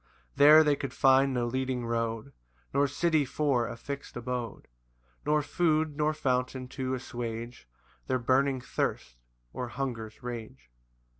[0.35, 2.33] 4 There they could find no leading road,
[2.73, 4.67] Nor city for a fix'd abode;
[5.27, 7.67] Nor food, nor fountain to assuage
[8.07, 9.19] Their burning thirst,
[9.53, 10.71] or hunger's rage.